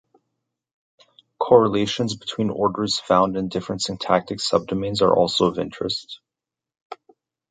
[1.39, 6.21] Correlations between orders found in different syntactic sub-domains are also of interest.